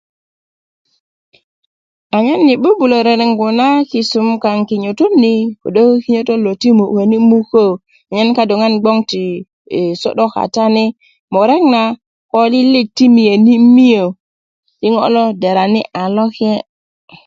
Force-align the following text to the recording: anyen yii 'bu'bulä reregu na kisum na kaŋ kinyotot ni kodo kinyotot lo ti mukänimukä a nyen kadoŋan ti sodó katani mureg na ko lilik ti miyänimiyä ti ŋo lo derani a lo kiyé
anyen 2.15 2.41
yii 2.49 2.61
'bu'bulä 2.63 2.97
reregu 3.07 3.47
na 3.59 3.67
kisum 3.89 4.27
na 4.31 4.41
kaŋ 4.43 4.57
kinyotot 4.69 5.13
ni 5.21 5.33
kodo 5.61 5.81
kinyotot 6.03 6.39
lo 6.45 6.51
ti 6.61 6.69
mukänimukä 6.77 7.65
a 8.09 8.11
nyen 8.13 8.29
kadoŋan 8.37 8.75
ti 9.09 9.23
sodó 10.01 10.25
katani 10.35 10.85
mureg 11.33 11.63
na 11.73 11.81
ko 12.31 12.39
lilik 12.51 12.87
ti 12.97 13.05
miyänimiyä 13.15 14.03
ti 14.79 14.87
ŋo 14.95 15.05
lo 15.15 15.23
derani 15.41 15.81
a 16.01 16.03
lo 16.15 16.25
kiyé 16.35 16.57